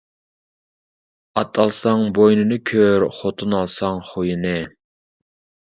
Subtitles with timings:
[1.41, 4.59] ئات ئالساڭ بوينىنى كۆر، خوتۇن ئالساڭ خۇيىنى.